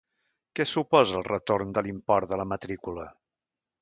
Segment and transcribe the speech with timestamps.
[0.59, 3.07] Què suposa el retorn de l'import de la matrícula?